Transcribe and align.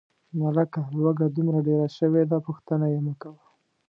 ملکه 0.39 0.81
لوږه 0.99 1.27
دومره 1.35 1.59
ډېره 1.67 1.87
شوې 1.97 2.23
ده، 2.29 2.37
پوښتنه 2.47 2.85
یې 2.93 2.99
مکوه. 3.05 3.41